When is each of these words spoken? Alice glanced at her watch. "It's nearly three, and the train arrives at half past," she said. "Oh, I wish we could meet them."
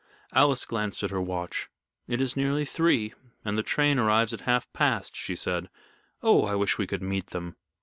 Alice 0.33 0.65
glanced 0.65 1.03
at 1.03 1.11
her 1.11 1.21
watch. 1.21 1.69
"It's 2.07 2.35
nearly 2.35 2.65
three, 2.65 3.13
and 3.45 3.55
the 3.55 3.61
train 3.61 3.99
arrives 3.99 4.33
at 4.33 4.41
half 4.49 4.65
past," 4.73 5.15
she 5.15 5.35
said. 5.35 5.69
"Oh, 6.23 6.41
I 6.43 6.55
wish 6.55 6.79
we 6.79 6.87
could 6.87 7.03
meet 7.03 7.27
them." 7.27 7.55